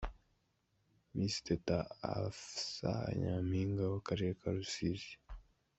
Miss 1.15 1.35
Teta 1.45 1.77
Afsa 2.15 2.93
nyampinga 3.21 3.83
w'akarere 3.91 4.31
ka 4.39 4.49
Rusizi. 4.57 5.13